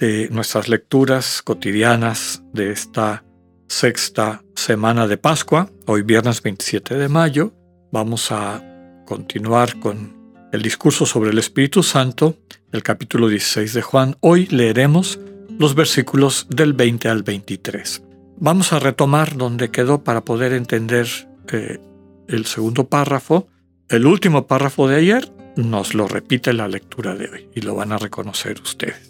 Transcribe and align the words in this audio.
de 0.00 0.30
nuestras 0.30 0.68
lecturas 0.68 1.42
cotidianas 1.42 2.42
de 2.54 2.72
esta 2.72 3.22
sexta 3.68 4.42
semana 4.56 5.06
de 5.06 5.18
Pascua, 5.18 5.70
hoy 5.86 6.02
viernes 6.02 6.42
27 6.42 6.94
de 6.96 7.08
mayo. 7.08 7.52
Vamos 7.92 8.32
a 8.32 8.64
continuar 9.06 9.78
con 9.78 10.48
el 10.52 10.62
discurso 10.62 11.04
sobre 11.04 11.30
el 11.30 11.38
Espíritu 11.38 11.82
Santo, 11.82 12.38
el 12.72 12.82
capítulo 12.82 13.28
16 13.28 13.74
de 13.74 13.82
Juan. 13.82 14.16
Hoy 14.20 14.46
leeremos 14.46 15.20
los 15.58 15.74
versículos 15.74 16.46
del 16.48 16.72
20 16.72 17.08
al 17.10 17.22
23. 17.22 18.02
Vamos 18.38 18.72
a 18.72 18.78
retomar 18.78 19.36
donde 19.36 19.70
quedó 19.70 20.02
para 20.02 20.24
poder 20.24 20.54
entender 20.54 21.06
eh, 21.52 21.78
el 22.26 22.46
segundo 22.46 22.88
párrafo. 22.88 23.48
El 23.90 24.06
último 24.06 24.46
párrafo 24.46 24.88
de 24.88 24.96
ayer 24.96 25.30
nos 25.56 25.94
lo 25.94 26.08
repite 26.08 26.54
la 26.54 26.68
lectura 26.68 27.14
de 27.14 27.28
hoy 27.28 27.48
y 27.54 27.60
lo 27.60 27.74
van 27.74 27.92
a 27.92 27.98
reconocer 27.98 28.58
ustedes. 28.62 29.09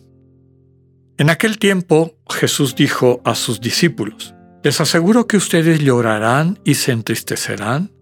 En 1.21 1.29
aquel 1.29 1.59
tiempo 1.59 2.17
Jesús 2.31 2.75
dijo 2.75 3.21
a 3.27 3.35
sus 3.35 3.61
discípulos, 3.61 4.35
les 4.65 4.81
aseguro 4.81 5.27
que 5.27 5.37
ustedes 5.37 5.81
llorarán 5.81 6.59
y 6.65 6.77
se 6.77 6.93
entristecerán, 6.93 7.93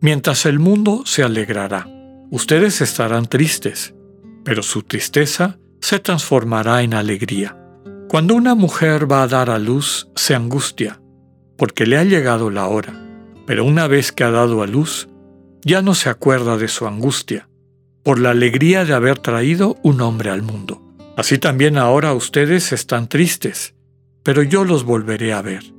mientras 0.00 0.46
el 0.46 0.60
mundo 0.60 1.02
se 1.04 1.24
alegrará. 1.24 1.88
Ustedes 2.30 2.80
estarán 2.80 3.26
tristes, 3.26 3.96
pero 4.44 4.62
su 4.62 4.84
tristeza 4.84 5.58
se 5.80 5.98
transformará 5.98 6.84
en 6.84 6.94
alegría. 6.94 7.58
Cuando 8.08 8.36
una 8.36 8.54
mujer 8.54 9.10
va 9.10 9.24
a 9.24 9.28
dar 9.28 9.50
a 9.50 9.58
luz, 9.58 10.08
se 10.14 10.36
angustia, 10.36 11.02
porque 11.56 11.84
le 11.84 11.98
ha 11.98 12.04
llegado 12.04 12.48
la 12.48 12.68
hora, 12.68 12.94
pero 13.44 13.64
una 13.64 13.88
vez 13.88 14.12
que 14.12 14.22
ha 14.22 14.30
dado 14.30 14.62
a 14.62 14.68
luz, 14.68 15.08
ya 15.64 15.82
no 15.82 15.96
se 15.96 16.10
acuerda 16.10 16.56
de 16.56 16.68
su 16.68 16.86
angustia, 16.86 17.48
por 18.04 18.20
la 18.20 18.30
alegría 18.30 18.84
de 18.84 18.94
haber 18.94 19.18
traído 19.18 19.78
un 19.82 20.00
hombre 20.00 20.30
al 20.30 20.42
mundo. 20.42 20.87
Así 21.18 21.36
también 21.36 21.76
ahora 21.76 22.14
ustedes 22.14 22.72
están 22.72 23.10
tristes, 23.10 23.74
pero 24.22 24.42
yo 24.42 24.64
los 24.64 24.84
volveré 24.84 25.34
a 25.34 25.42
ver 25.42 25.78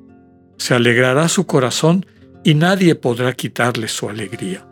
se 0.60 0.76
alegrará 0.76 1.28
su 1.30 1.48
corazón 1.48 2.06
y 2.44 2.54
nadie 2.54 2.94
podrá 2.94 3.34
quitarle 3.34 3.88
su 3.88 4.10
alegría. 4.10 4.68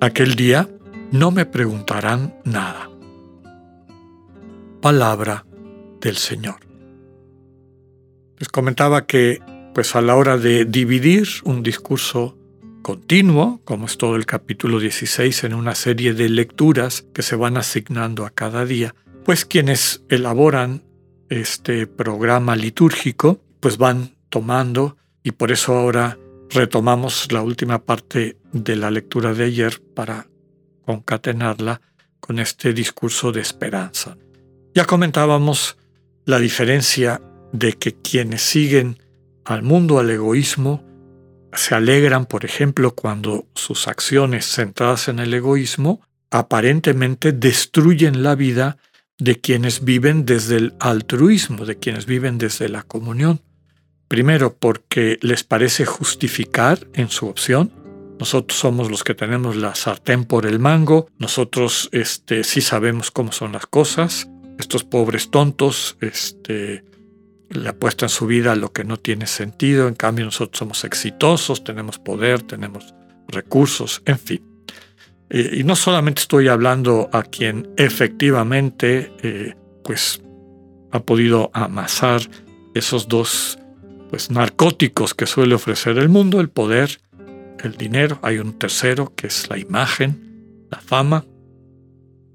Aquel 0.00 0.34
día 0.34 0.68
no 1.12 1.30
me 1.30 1.46
preguntarán 1.46 2.34
nada. 2.44 2.90
Palabra 4.80 5.46
del 6.00 6.16
Señor. 6.16 6.56
Les 8.38 8.48
comentaba 8.48 9.06
que, 9.06 9.40
pues 9.74 9.94
a 9.94 10.00
la 10.00 10.16
hora 10.16 10.38
de 10.38 10.64
dividir 10.64 11.28
un 11.44 11.62
discurso 11.62 12.36
continuo, 12.82 13.60
como 13.64 13.86
es 13.86 13.98
todo 13.98 14.16
el 14.16 14.26
capítulo 14.26 14.78
16 14.78 15.44
en 15.44 15.54
una 15.54 15.74
serie 15.74 16.14
de 16.14 16.28
lecturas 16.28 17.04
que 17.14 17.22
se 17.22 17.36
van 17.36 17.56
asignando 17.56 18.24
a 18.24 18.30
cada 18.30 18.64
día, 18.64 18.94
pues 19.26 19.44
quienes 19.44 20.04
elaboran 20.08 20.84
este 21.28 21.88
programa 21.88 22.54
litúrgico, 22.54 23.40
pues 23.58 23.76
van 23.76 24.14
tomando 24.28 24.96
y 25.24 25.32
por 25.32 25.50
eso 25.50 25.76
ahora 25.76 26.16
retomamos 26.48 27.32
la 27.32 27.42
última 27.42 27.84
parte 27.84 28.38
de 28.52 28.76
la 28.76 28.88
lectura 28.88 29.34
de 29.34 29.42
ayer 29.42 29.82
para 29.96 30.28
concatenarla 30.84 31.80
con 32.20 32.38
este 32.38 32.72
discurso 32.72 33.32
de 33.32 33.40
esperanza. 33.40 34.16
Ya 34.76 34.84
comentábamos 34.84 35.76
la 36.24 36.38
diferencia 36.38 37.20
de 37.52 37.72
que 37.72 37.96
quienes 37.96 38.42
siguen 38.42 39.02
al 39.44 39.64
mundo, 39.64 39.98
al 39.98 40.08
egoísmo, 40.08 40.84
se 41.52 41.74
alegran, 41.74 42.26
por 42.26 42.44
ejemplo, 42.44 42.94
cuando 42.94 43.48
sus 43.56 43.88
acciones 43.88 44.46
centradas 44.46 45.08
en 45.08 45.18
el 45.18 45.34
egoísmo 45.34 46.00
aparentemente 46.30 47.32
destruyen 47.32 48.22
la 48.22 48.36
vida 48.36 48.76
de 49.18 49.40
quienes 49.40 49.84
viven 49.84 50.26
desde 50.26 50.56
el 50.56 50.74
altruismo, 50.78 51.64
de 51.64 51.78
quienes 51.78 52.06
viven 52.06 52.38
desde 52.38 52.68
la 52.68 52.82
comunión. 52.82 53.40
Primero, 54.08 54.54
porque 54.54 55.18
les 55.22 55.42
parece 55.42 55.84
justificar 55.86 56.86
en 56.94 57.08
su 57.08 57.26
opción. 57.26 57.72
Nosotros 58.20 58.58
somos 58.58 58.90
los 58.90 59.04
que 59.04 59.14
tenemos 59.14 59.56
la 59.56 59.74
sartén 59.74 60.24
por 60.24 60.46
el 60.46 60.58
mango. 60.58 61.08
Nosotros 61.18 61.88
este, 61.92 62.44
sí 62.44 62.60
sabemos 62.60 63.10
cómo 63.10 63.32
son 63.32 63.52
las 63.52 63.66
cosas. 63.66 64.28
Estos 64.58 64.84
pobres 64.84 65.30
tontos 65.30 65.96
este, 66.00 66.84
le 67.50 67.68
apuestan 67.68 68.08
su 68.08 68.26
vida 68.26 68.52
a 68.52 68.56
lo 68.56 68.72
que 68.72 68.84
no 68.84 68.96
tiene 68.96 69.26
sentido. 69.26 69.88
En 69.88 69.94
cambio, 69.94 70.24
nosotros 70.24 70.58
somos 70.58 70.84
exitosos, 70.84 71.64
tenemos 71.64 71.98
poder, 71.98 72.42
tenemos 72.42 72.94
recursos, 73.28 74.02
en 74.06 74.18
fin. 74.18 74.55
Y 75.30 75.64
no 75.64 75.74
solamente 75.74 76.22
estoy 76.22 76.48
hablando 76.48 77.10
a 77.12 77.22
quien 77.22 77.68
efectivamente 77.76 79.12
eh, 79.22 79.54
pues, 79.82 80.22
ha 80.92 81.00
podido 81.00 81.50
amasar 81.52 82.22
esos 82.74 83.08
dos 83.08 83.58
pues, 84.10 84.30
narcóticos 84.30 85.14
que 85.14 85.26
suele 85.26 85.54
ofrecer 85.54 85.98
el 85.98 86.08
mundo, 86.08 86.40
el 86.40 86.48
poder, 86.48 87.00
el 87.62 87.76
dinero. 87.76 88.18
Hay 88.22 88.38
un 88.38 88.52
tercero 88.58 89.12
que 89.16 89.26
es 89.26 89.48
la 89.50 89.58
imagen, 89.58 90.66
la 90.70 90.80
fama. 90.80 91.24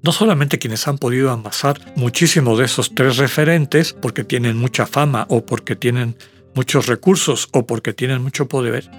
No 0.02 0.12
solamente 0.12 0.58
quienes 0.58 0.86
han 0.88 0.98
podido 0.98 1.30
amasar 1.30 1.80
muchísimo 1.96 2.56
de 2.56 2.64
esos 2.64 2.94
tres 2.94 3.16
referentes 3.16 3.92
porque 3.94 4.24
tienen 4.24 4.56
mucha 4.56 4.86
fama 4.86 5.26
o 5.28 5.46
porque 5.46 5.76
tienen 5.76 6.16
muchos 6.54 6.86
recursos 6.86 7.48
o 7.52 7.66
porque 7.66 7.92
tienen 7.92 8.22
mucho 8.22 8.48
poder, 8.48 8.90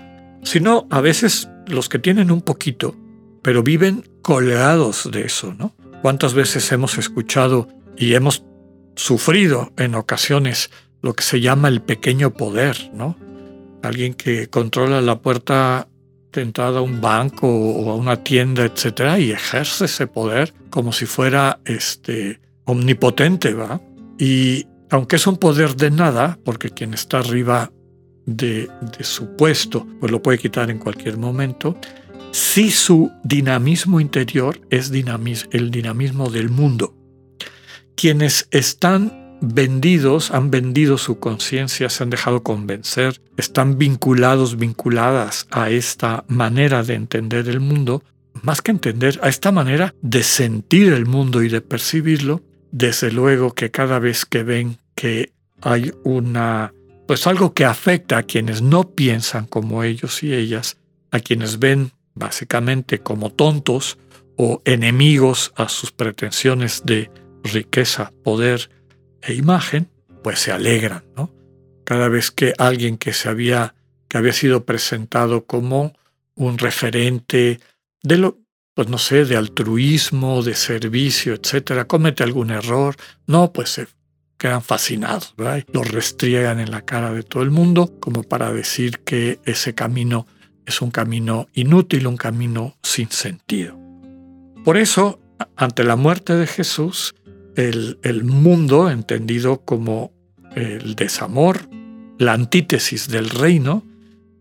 sino 0.44 0.88
a 0.90 1.02
veces 1.02 1.50
los 1.68 1.90
que 1.90 2.00
tienen 2.00 2.32
un 2.32 2.42
poquito, 2.42 2.96
pero 3.44 3.62
viven 3.62 4.10
colgados 4.22 5.10
de 5.12 5.26
eso, 5.26 5.54
¿no? 5.54 5.76
¿Cuántas 6.02 6.34
veces 6.34 6.72
hemos 6.72 6.98
escuchado 6.98 7.68
y 7.96 8.16
hemos 8.16 8.44
sufrido 8.96 9.72
en 9.78 9.96
ocasiones 9.96 10.72
lo 11.02 11.14
que 11.14 11.24
se 11.24 11.42
llama 11.42 11.68
el 11.68 11.82
pequeño 11.82 12.34
poder, 12.34 12.90
¿no? 12.94 13.16
Alguien 13.84 14.14
que 14.14 14.48
controla 14.48 15.02
la 15.02 15.20
puerta 15.20 15.88
de 16.32 16.42
entrada 16.42 16.80
a 16.80 16.82
un 16.82 17.02
banco 17.02 17.48
o 17.48 17.92
a 17.92 17.96
una 17.96 18.24
tienda, 18.24 18.64
etcétera, 18.64 19.20
y 19.20 19.32
ejerce 19.32 19.86
ese 19.86 20.08
poder 20.08 20.54
como 20.70 20.94
si 20.94 21.06
fuera 21.06 21.60
este 21.66 22.40
omnipotente, 22.66 23.54
¿va? 23.54 23.82
Y 24.18 24.66
aunque 24.90 25.18
es 25.18 25.28
un 25.28 25.38
poder 25.38 25.76
de 25.76 25.92
nada, 25.92 26.40
porque 26.46 26.70
quien 26.70 26.94
está 26.94 27.20
arriba 27.20 27.72
de, 28.26 28.70
de 28.98 29.04
su 29.04 29.36
puesto, 29.36 29.86
pues 30.00 30.12
lo 30.12 30.22
puede 30.22 30.38
quitar 30.38 30.72
en 30.72 30.80
cualquier 30.80 31.18
momento, 31.18 31.78
sí 32.34 32.72
su 32.72 33.12
dinamismo 33.24 34.02
interior 34.02 34.60
es 34.70 34.92
el 34.92 35.72
dinamismo 35.72 36.30
del 36.30 36.50
mundo. 36.50 36.96
Quienes 37.96 38.48
están 38.52 39.38
vendidos, 39.40 40.32
han 40.32 40.50
vendido 40.50 40.98
su 40.98 41.20
conciencia, 41.20 41.90
se 41.90 42.04
han 42.04 42.10
dejado 42.10 42.44
convencer, 42.44 43.22
están 43.38 43.78
vinculados, 43.78 44.58
vinculadas 44.58 45.48
a 45.52 45.70
esta 45.70 46.26
manera 46.28 46.84
de 46.84 46.96
entender 46.96 47.48
el 47.50 47.60
mundo, 47.60 48.04
más 48.42 48.62
que 48.62 48.72
entender, 48.72 49.20
a 49.22 49.30
esta 49.30 49.52
manera 49.52 49.94
de 50.02 50.24
sentir 50.24 50.92
el 50.92 51.06
mundo 51.06 51.44
y 51.44 51.50
de 51.50 51.62
percibirlo, 51.62 52.42
desde 52.72 53.12
luego 53.12 53.54
que 53.54 53.70
cada 53.70 54.00
vez 54.00 54.26
que 54.26 54.42
ven 54.44 54.78
que 54.96 55.34
hay 55.62 55.92
una, 56.04 56.74
pues 57.08 57.28
algo 57.28 57.54
que 57.54 57.66
afecta 57.66 58.18
a 58.18 58.24
quienes 58.24 58.64
no 58.64 58.90
piensan 58.90 59.46
como 59.46 59.84
ellos 59.84 60.24
y 60.24 60.34
ellas, 60.34 60.78
a 61.12 61.20
quienes 61.20 61.60
ven 61.60 61.92
básicamente 62.16 63.00
como 63.00 63.32
tontos 63.32 63.98
o 64.38 64.62
enemigos 64.66 65.54
a 65.56 65.70
sus 65.70 65.92
pretensiones 65.92 66.84
de 66.86 67.12
riqueza, 67.44 68.14
poder, 68.24 68.70
e 69.22 69.34
imagen, 69.34 69.90
pues 70.24 70.40
se 70.40 70.52
alegran, 70.52 71.04
¿no? 71.16 71.32
Cada 71.84 72.08
vez 72.08 72.32
que 72.32 72.54
alguien 72.58 72.98
que 72.98 73.14
se 73.14 73.30
había, 73.30 73.76
que 74.08 74.18
había 74.18 74.34
sido 74.34 74.66
presentado 74.66 75.46
como 75.46 75.94
un 76.36 76.58
referente 76.58 77.60
de 78.02 78.18
lo, 78.18 78.40
pues 78.74 78.88
no 78.88 78.98
sé, 78.98 79.26
de 79.26 79.38
altruismo, 79.38 80.42
de 80.42 80.56
servicio, 80.56 81.34
etcétera, 81.34 81.86
comete 81.86 82.24
algún 82.24 82.52
error, 82.52 82.96
no, 83.28 83.54
pues 83.54 83.70
se 83.70 83.88
quedan 84.38 84.62
fascinados, 84.62 85.34
¿verdad? 85.38 85.64
Lo 85.72 85.84
restriegan 85.84 86.60
en 86.60 86.72
la 86.72 86.82
cara 86.82 87.14
de 87.14 87.24
todo 87.24 87.44
el 87.44 87.52
mundo 87.52 87.94
como 88.00 88.24
para 88.24 88.52
decir 88.52 89.00
que 89.00 89.40
ese 89.46 89.74
camino 89.74 90.28
es 90.66 90.82
un 90.82 90.92
camino 90.92 91.48
inútil, 91.54 92.08
un 92.08 92.18
camino 92.18 92.76
sin 92.82 93.10
sentido. 93.10 93.78
Por 94.64 94.78
eso, 94.78 95.20
ante 95.56 95.84
la 95.84 95.96
muerte 95.96 96.36
de 96.36 96.48
Jesús, 96.48 97.16
el, 97.56 98.24
mundo, 98.24 98.90
entendido 98.90 99.62
como 99.62 100.12
el 100.56 100.96
desamor, 100.96 101.70
la 102.18 102.34
antítesis 102.34 103.10
del 103.10 103.30
reino, 103.30 103.84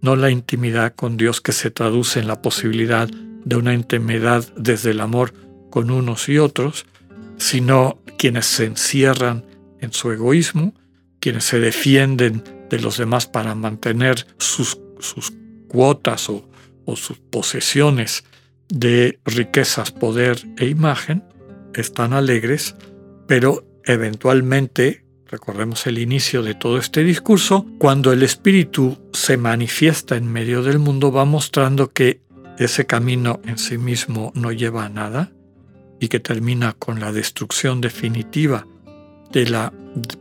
no 0.00 0.16
la 0.16 0.30
intimidad 0.30 0.94
con 0.94 1.16
Dios 1.16 1.40
que 1.40 1.52
se 1.52 1.70
traduce 1.70 2.20
en 2.20 2.28
la 2.28 2.42
posibilidad 2.42 3.08
de 3.08 3.56
una 3.56 3.74
intimidad 3.74 4.44
desde 4.56 4.90
el 4.90 5.00
amor 5.00 5.32
con 5.70 5.90
unos 5.90 6.28
y 6.28 6.38
otros, 6.38 6.86
sino 7.36 7.98
quienes 8.18 8.46
se 8.46 8.66
encierran 8.66 9.44
en 9.80 9.92
su 9.92 10.12
egoísmo, 10.12 10.74
quienes 11.18 11.44
se 11.44 11.60
defienden 11.60 12.42
de 12.70 12.80
los 12.80 12.98
demás 12.98 13.26
para 13.26 13.54
mantener 13.54 14.26
sus, 14.38 14.78
sus 14.98 15.32
cuotas 15.72 16.28
o, 16.28 16.48
sus 16.94 17.18
posesiones 17.18 18.24
de 18.68 19.18
riquezas, 19.24 19.92
poder 19.92 20.38
e 20.58 20.66
imagen, 20.66 21.24
están 21.74 22.12
alegres, 22.12 22.76
pero 23.26 23.64
eventualmente, 23.84 25.06
recordemos 25.26 25.86
el 25.86 25.98
inicio 25.98 26.42
de 26.42 26.54
todo 26.54 26.76
este 26.76 27.02
discurso, 27.02 27.66
cuando 27.78 28.12
el 28.12 28.22
Espíritu 28.22 28.98
se 29.14 29.38
manifiesta 29.38 30.16
en 30.16 30.30
medio 30.30 30.62
del 30.62 30.78
mundo 30.78 31.10
va 31.10 31.24
mostrando 31.24 31.92
que 31.92 32.20
ese 32.58 32.84
camino 32.84 33.40
en 33.46 33.56
sí 33.56 33.78
mismo 33.78 34.32
no 34.34 34.52
lleva 34.52 34.84
a 34.84 34.90
nada 34.90 35.32
y 35.98 36.08
que 36.08 36.20
termina 36.20 36.74
con 36.74 37.00
la 37.00 37.10
destrucción 37.10 37.80
definitiva 37.80 38.66
de 39.32 39.48
la, 39.48 39.72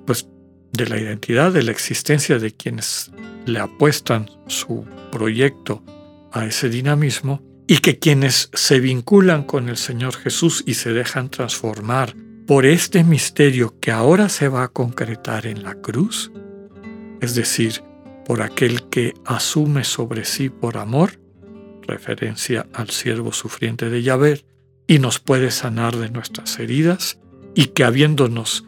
pues, 0.06 0.27
de 0.74 0.88
la 0.88 1.00
identidad, 1.00 1.52
de 1.52 1.64
la 1.64 1.72
existencia 1.72 2.40
de 2.40 2.52
quienes 2.52 3.12
le 3.46 3.60
apuestan 3.60 4.30
su 4.48 4.86
proyecto 5.12 5.84
a 6.32 6.46
ese 6.46 6.70
dinamismo 6.70 7.42
y 7.68 7.78
que 7.78 8.00
quienes 8.00 8.50
se 8.54 8.80
vinculan 8.80 9.44
con 9.44 9.70
el 9.70 9.78
Señor 9.78 10.16
Jesús 10.16 10.64
y 10.66 10.76
se 10.76 10.94
dejan 10.94 11.30
transformar 11.30 12.16
por 12.48 12.66
este 12.66 13.04
misterio 13.04 13.80
que 13.80 13.92
ahora 13.92 14.28
se 14.30 14.50
va 14.50 14.64
a 14.64 14.68
concretar 14.68 15.46
en 15.46 15.64
la 15.64 15.76
cruz, 15.76 16.32
es 17.22 17.36
decir, 17.36 17.82
por 18.26 18.42
aquel 18.42 18.90
que 18.90 19.14
asume 19.26 19.84
sobre 19.84 20.26
sí 20.26 20.50
por 20.50 20.78
amor, 20.78 21.20
referencia 21.88 22.68
al 22.74 22.90
siervo 22.90 23.32
sufriente 23.32 23.90
de 23.90 24.04
Yahvé, 24.04 24.44
y 24.88 25.00
nos 25.00 25.20
puede 25.20 25.52
sanar 25.52 25.96
de 25.96 26.10
nuestras 26.10 26.60
heridas, 26.60 27.20
y 27.56 27.68
que 27.68 27.84
habiéndonos, 27.84 28.66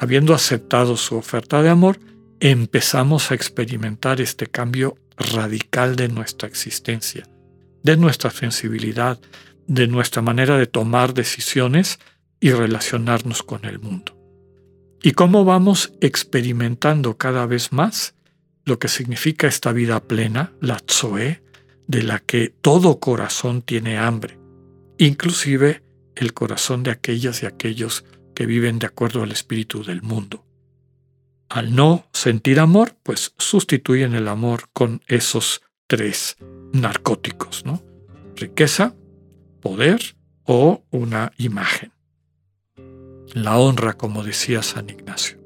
habiendo 0.00 0.32
aceptado 0.32 0.96
su 0.96 1.14
oferta 1.14 1.62
de 1.62 1.68
amor, 1.68 2.00
empezamos 2.40 3.30
a 3.30 3.34
experimentar 3.34 4.22
este 4.22 4.46
cambio 4.46 4.96
radical 5.18 5.94
de 5.94 6.08
nuestra 6.08 6.48
existencia, 6.48 7.28
de 7.82 7.98
nuestra 7.98 8.30
sensibilidad, 8.30 9.20
de 9.66 9.86
nuestra 9.88 10.22
manera 10.22 10.56
de 10.56 10.66
tomar 10.66 11.12
decisiones 11.12 11.98
y 12.40 12.50
relacionarnos 12.50 13.42
con 13.42 13.66
el 13.66 13.78
mundo. 13.78 14.16
Y 15.02 15.12
cómo 15.12 15.44
vamos 15.44 15.92
experimentando 16.00 17.18
cada 17.18 17.44
vez 17.44 17.70
más 17.70 18.14
lo 18.64 18.78
que 18.78 18.88
significa 18.88 19.48
esta 19.48 19.70
vida 19.72 20.02
plena, 20.02 20.54
la 20.62 20.78
Tzoe, 20.78 21.42
de 21.88 22.02
la 22.02 22.20
que 22.20 22.48
todo 22.48 23.00
corazón 23.00 23.60
tiene 23.60 23.98
hambre, 23.98 24.38
inclusive 24.96 25.82
el 26.16 26.32
corazón 26.32 26.84
de 26.84 26.90
aquellas 26.90 27.42
y 27.42 27.46
aquellos 27.46 28.06
que 28.40 28.46
viven 28.46 28.78
de 28.78 28.86
acuerdo 28.86 29.22
al 29.22 29.32
espíritu 29.32 29.84
del 29.84 30.00
mundo. 30.00 30.46
Al 31.50 31.76
no 31.76 32.06
sentir 32.10 32.58
amor, 32.58 32.96
pues 33.02 33.34
sustituyen 33.36 34.14
el 34.14 34.28
amor 34.28 34.70
con 34.72 35.02
esos 35.08 35.60
tres 35.86 36.38
narcóticos, 36.72 37.66
¿no? 37.66 37.82
Riqueza, 38.36 38.94
poder 39.60 40.16
o 40.44 40.82
una 40.88 41.32
imagen. 41.36 41.92
La 43.34 43.58
honra, 43.58 43.92
como 43.92 44.22
decía 44.22 44.62
San 44.62 44.88
Ignacio. 44.88 45.38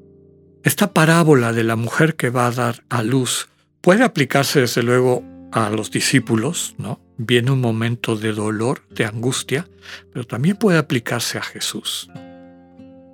Esta 0.63 0.93
parábola 0.93 1.51
de 1.51 1.65
la 1.65 1.75
mujer 1.75 2.15
que 2.15 2.29
va 2.29 2.47
a 2.47 2.51
dar 2.51 2.85
a 2.87 3.03
luz 3.03 3.49
puede 3.81 4.05
aplicarse 4.05 4.61
desde 4.61 4.83
luego 4.83 5.21
a 5.51 5.69
los 5.69 5.91
discípulos, 5.91 6.75
¿no? 6.77 7.01
Viene 7.17 7.51
un 7.51 7.59
momento 7.59 8.15
de 8.15 8.31
dolor, 8.31 8.87
de 8.89 9.03
angustia, 9.03 9.67
pero 10.13 10.25
también 10.25 10.55
puede 10.55 10.77
aplicarse 10.77 11.37
a 11.37 11.43
Jesús. 11.43 12.09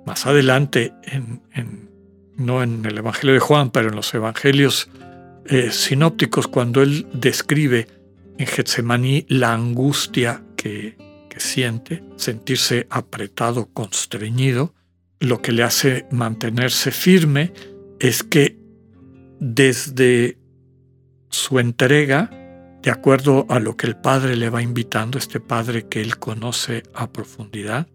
Más 0.06 0.26
adelante, 0.26 0.92
en, 1.04 1.42
no 2.36 2.62
en 2.62 2.84
el 2.84 2.98
Evangelio 2.98 3.34
de 3.34 3.40
Juan, 3.40 3.70
pero 3.70 3.88
en 3.88 3.96
los 3.96 4.12
Evangelios 4.14 4.88
eh, 5.46 5.70
sinópticos, 5.70 6.48
cuando 6.48 6.82
él 6.82 7.06
describe 7.12 7.86
en 8.38 8.46
Getsemaní 8.46 9.26
la 9.28 9.52
angustia 9.52 10.42
que, 10.56 10.96
que 11.28 11.40
siente, 11.40 12.02
sentirse 12.16 12.86
apretado, 12.90 13.68
constreñido, 13.72 14.74
lo 15.20 15.40
que 15.40 15.52
le 15.52 15.62
hace 15.62 16.06
mantenerse 16.10 16.90
firme 16.90 17.52
es 18.00 18.24
que 18.24 18.58
desde 19.38 20.38
su 21.30 21.58
entrega, 21.58 22.30
de 22.82 22.90
acuerdo 22.90 23.46
a 23.48 23.60
lo 23.60 23.76
que 23.76 23.86
el 23.86 23.96
Padre 23.96 24.36
le 24.36 24.50
va 24.50 24.62
invitando, 24.62 25.18
este 25.18 25.40
Padre 25.40 25.86
que 25.88 26.00
él 26.00 26.18
conoce 26.18 26.82
a 26.94 27.12
profundidad 27.12 27.86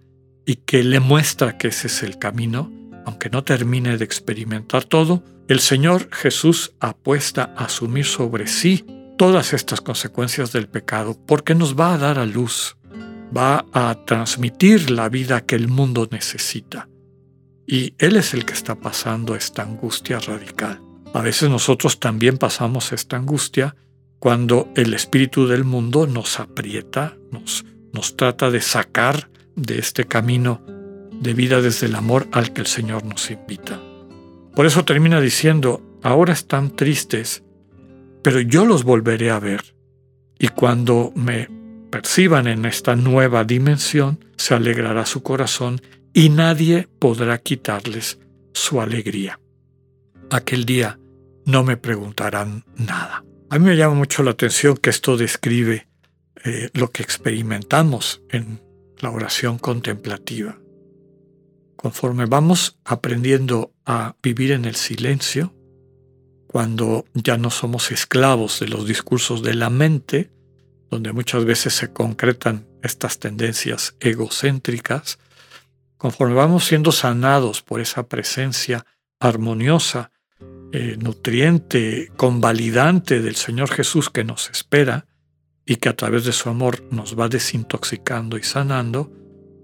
y 0.47 0.55
que 0.55 0.81
le 0.81 1.01
muestra 1.01 1.57
que 1.57 1.67
ese 1.67 1.87
es 1.87 2.01
el 2.03 2.17
camino, 2.17 2.71
aunque 3.05 3.29
no 3.29 3.43
termine 3.43 3.97
de 3.97 4.05
experimentar 4.05 4.85
todo, 4.85 5.21
el 5.49 5.59
Señor 5.59 6.09
Jesús 6.09 6.73
apuesta 6.79 7.53
a 7.57 7.65
asumir 7.65 8.05
sobre 8.05 8.47
sí 8.47 8.85
todas 9.17 9.51
estas 9.51 9.81
consecuencias 9.81 10.53
del 10.53 10.69
pecado 10.69 11.17
porque 11.27 11.53
nos 11.53 11.77
va 11.77 11.93
a 11.93 11.97
dar 11.97 12.17
a 12.17 12.25
luz, 12.25 12.77
va 13.35 13.65
a 13.73 14.05
transmitir 14.05 14.89
la 14.89 15.09
vida 15.09 15.41
que 15.41 15.55
el 15.55 15.67
mundo 15.67 16.07
necesita. 16.09 16.87
Y 17.67 17.93
Él 17.97 18.15
es 18.15 18.33
el 18.33 18.45
que 18.45 18.53
está 18.53 18.75
pasando 18.75 19.35
esta 19.35 19.63
angustia 19.63 20.19
radical. 20.19 20.81
A 21.13 21.21
veces 21.21 21.49
nosotros 21.49 21.99
también 21.99 22.37
pasamos 22.37 22.93
esta 22.93 23.17
angustia 23.17 23.75
cuando 24.17 24.71
el 24.77 24.93
espíritu 24.93 25.45
del 25.45 25.65
mundo 25.65 26.07
nos 26.07 26.39
aprieta, 26.39 27.17
nos, 27.31 27.65
nos 27.91 28.15
trata 28.15 28.49
de 28.49 28.61
sacar 28.61 29.29
de 29.57 29.79
este 29.79 30.05
camino 30.05 30.61
de 31.11 31.33
vida 31.33 31.61
desde 31.61 31.87
el 31.87 31.95
amor 31.95 32.27
al 32.31 32.53
que 32.53 32.61
el 32.61 32.67
Señor 32.67 33.03
nos 33.03 33.29
invita. 33.29 33.81
Por 34.55 34.65
eso 34.65 34.85
termina 34.85 35.19
diciendo, 35.19 35.99
ahora 36.03 36.31
están 36.31 36.75
tristes, 36.75 37.43
pero 38.21 38.39
yo 38.39 38.65
los 38.65 38.83
volveré 38.83 39.31
a 39.31 39.39
ver. 39.39 39.75
Y 40.39 40.47
cuando 40.49 41.11
me 41.15 41.49
perciban 41.89 42.47
en 42.47 42.65
esta 42.65 42.95
nueva 42.95 43.43
dimensión, 43.43 44.23
se 44.37 44.53
alegrará 44.53 45.05
su 45.05 45.23
corazón 45.23 45.81
y 46.13 46.29
nadie 46.29 46.87
podrá 46.99 47.37
quitarles 47.39 48.19
su 48.53 48.79
alegría. 48.79 49.39
Aquel 50.29 50.65
día 50.65 50.99
no 51.45 51.63
me 51.63 51.77
preguntarán 51.77 52.65
nada. 52.75 53.23
A 53.49 53.57
mí 53.57 53.65
me 53.65 53.77
llama 53.77 53.95
mucho 53.95 54.23
la 54.23 54.31
atención 54.31 54.77
que 54.77 54.89
esto 54.89 55.17
describe 55.17 55.87
eh, 56.43 56.69
lo 56.73 56.91
que 56.91 57.01
experimentamos 57.01 58.21
en 58.29 58.66
la 58.99 59.11
oración 59.11 59.57
contemplativa. 59.57 60.59
Conforme 61.75 62.25
vamos 62.25 62.79
aprendiendo 62.83 63.73
a 63.85 64.15
vivir 64.21 64.51
en 64.51 64.65
el 64.65 64.75
silencio, 64.75 65.53
cuando 66.47 67.05
ya 67.13 67.37
no 67.37 67.51
somos 67.51 67.91
esclavos 67.91 68.59
de 68.59 68.67
los 68.67 68.87
discursos 68.87 69.43
de 69.43 69.53
la 69.53 69.69
mente, 69.69 70.31
donde 70.89 71.11
muchas 71.11 71.45
veces 71.45 71.73
se 71.73 71.91
concretan 71.91 72.67
estas 72.81 73.19
tendencias 73.19 73.95
egocéntricas, 73.99 75.19
conforme 75.97 76.35
vamos 76.35 76.65
siendo 76.65 76.91
sanados 76.91 77.61
por 77.61 77.81
esa 77.81 78.07
presencia 78.07 78.85
armoniosa 79.19 80.11
eh, 80.71 80.97
nutriente, 80.99 82.11
convalidante 82.17 83.21
del 83.21 83.35
Señor 83.35 83.69
Jesús 83.69 84.09
que 84.09 84.23
nos 84.23 84.49
espera 84.49 85.05
y 85.67 85.75
que 85.75 85.89
a 85.89 85.95
través 85.95 86.23
de 86.23 86.31
su 86.31 86.49
amor 86.49 86.81
nos 86.89 87.19
va 87.19 87.27
desintoxicando 87.27 88.37
y 88.37 88.43
sanando, 88.43 89.11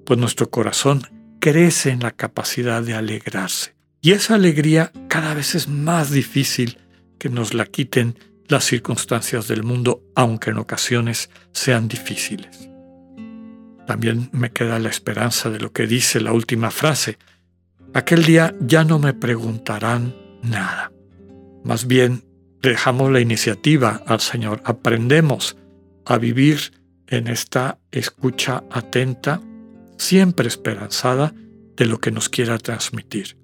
pues 0.05 0.19
nuestro 0.19 0.49
corazón 0.49 1.01
crece 1.39 1.91
en 1.91 2.01
la 2.01 2.11
capacidad 2.11 2.83
de 2.83 2.93
alegrarse. 2.93 3.73
Y 4.01 4.11
esa 4.11 4.35
alegría 4.35 4.91
cada 5.07 5.33
vez 5.33 5.55
es 5.55 5.69
más 5.69 6.11
difícil 6.11 6.77
que 7.17 7.29
nos 7.29 7.53
la 7.53 7.65
quiten 7.65 8.19
las 8.49 8.65
circunstancias 8.65 9.47
del 9.47 9.63
mundo, 9.63 10.03
aunque 10.13 10.49
en 10.49 10.57
ocasiones 10.57 11.29
sean 11.53 11.87
difíciles. 11.87 12.69
También 13.87 14.29
me 14.33 14.51
queda 14.51 14.79
la 14.79 14.89
esperanza 14.89 15.49
de 15.49 15.59
lo 15.59 15.71
que 15.71 15.87
dice 15.87 16.19
la 16.19 16.33
última 16.33 16.69
frase. 16.69 17.17
Aquel 17.93 18.25
día 18.25 18.53
ya 18.59 18.83
no 18.83 18.99
me 18.99 19.13
preguntarán 19.13 20.15
nada. 20.41 20.91
Más 21.63 21.87
bien, 21.87 22.25
dejamos 22.61 23.09
la 23.09 23.21
iniciativa 23.21 24.01
al 24.05 24.19
Señor, 24.19 24.61
aprendemos 24.65 25.55
a 26.05 26.17
vivir 26.17 26.73
en 27.07 27.27
esta 27.27 27.79
escucha 27.91 28.63
atenta, 28.71 29.41
siempre 29.97 30.47
esperanzada 30.47 31.33
de 31.75 31.85
lo 31.85 31.99
que 31.99 32.11
nos 32.11 32.29
quiera 32.29 32.57
transmitir. 32.57 33.37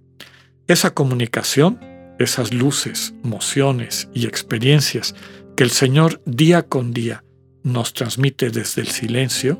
Esa 0.67 0.93
comunicación, 0.93 1.79
esas 2.19 2.53
luces, 2.53 3.13
mociones 3.23 4.09
y 4.13 4.25
experiencias 4.25 5.15
que 5.55 5.63
el 5.63 5.71
Señor 5.71 6.21
día 6.25 6.63
con 6.63 6.93
día 6.93 7.23
nos 7.63 7.93
transmite 7.93 8.49
desde 8.49 8.81
el 8.81 8.87
silencio, 8.87 9.59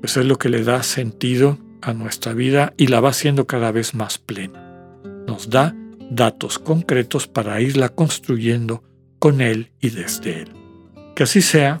pues 0.00 0.16
es 0.16 0.24
lo 0.24 0.36
que 0.38 0.48
le 0.48 0.62
da 0.62 0.82
sentido 0.82 1.58
a 1.82 1.92
nuestra 1.92 2.32
vida 2.32 2.74
y 2.76 2.88
la 2.88 3.00
va 3.00 3.10
haciendo 3.10 3.46
cada 3.46 3.72
vez 3.72 3.94
más 3.94 4.18
plena. 4.18 4.62
Nos 5.26 5.50
da 5.50 5.74
datos 6.10 6.58
concretos 6.58 7.26
para 7.26 7.60
irla 7.60 7.88
construyendo 7.88 8.82
con 9.18 9.40
Él 9.40 9.72
y 9.80 9.90
desde 9.90 10.42
Él. 10.42 10.52
Que 11.14 11.24
así 11.24 11.42
sea, 11.42 11.80